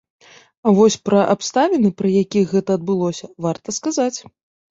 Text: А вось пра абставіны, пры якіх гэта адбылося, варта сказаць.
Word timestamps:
А 0.69 0.71
вось 0.79 0.95
пра 1.09 1.19
абставіны, 1.33 1.91
пры 2.01 2.09
якіх 2.23 2.45
гэта 2.55 2.79
адбылося, 2.79 3.29
варта 3.47 3.77
сказаць. 3.79 4.17